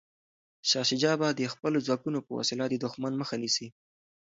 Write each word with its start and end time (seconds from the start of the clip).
شاه 0.69 0.85
شجاع 0.89 1.15
به 1.21 1.27
د 1.33 1.41
خپلو 1.53 1.77
ځواکونو 1.85 2.19
په 2.25 2.31
وسیله 2.39 2.65
د 2.69 2.75
دښمن 2.83 3.13
مخه 3.21 3.35
نیسي. 3.41 3.67